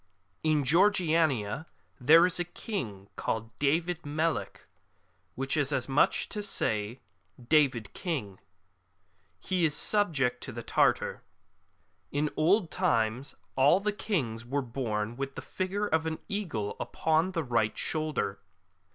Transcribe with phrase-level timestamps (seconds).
[0.41, 1.67] In Georgiania
[1.99, 4.65] there is a King called David Melic,
[5.35, 7.01] which is as much as to say''
[7.59, 8.39] David King";
[9.39, 11.21] he is subject to the Tartar,^
[12.11, 17.33] In old times all the kinos were born with the figure of an eagle upon
[17.33, 18.39] the right shoulder.